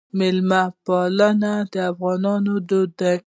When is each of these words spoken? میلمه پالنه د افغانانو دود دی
میلمه 0.19 0.63
پالنه 0.85 1.53
د 1.71 1.73
افغانانو 1.91 2.53
دود 2.69 2.91
دی 2.99 3.15